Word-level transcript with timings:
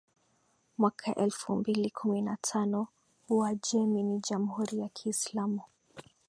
mwaka 0.77 1.15
elfu 1.15 1.55
mbili 1.55 1.89
kumi 1.89 2.21
na 2.21 2.37
tano 2.41 2.87
Uajemi 3.29 4.03
ni 4.03 4.19
Jamhuri 4.19 4.79
ya 4.79 4.89
Kiislamu 4.89 5.61